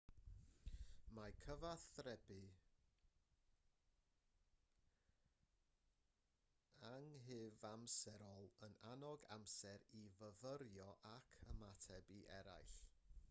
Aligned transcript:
mae 1.15 1.33
cyfathrebu 1.41 2.37
anghyfamserol 6.87 8.49
yn 8.69 8.77
annog 8.93 9.27
amser 9.37 9.85
i 9.99 10.01
fyfyrio 10.17 10.89
ac 11.15 11.37
ymateb 11.55 12.11
i 12.17 12.19
eraill 12.39 12.75